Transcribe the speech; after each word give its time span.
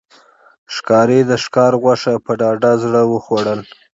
ښکاري 0.75 1.19
د 1.29 1.31
ښکار 1.43 1.73
غوښه 1.81 2.13
په 2.25 2.31
ډاډه 2.41 2.71
زړه 2.83 3.01
وخوړل. 3.11 3.59